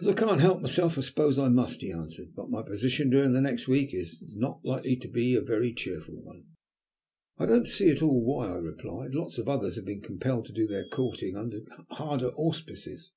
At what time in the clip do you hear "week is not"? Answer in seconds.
3.66-4.64